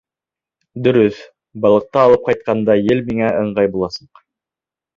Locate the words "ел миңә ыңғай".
2.81-3.73